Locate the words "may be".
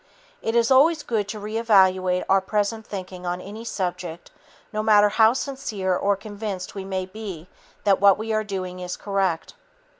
6.85-7.47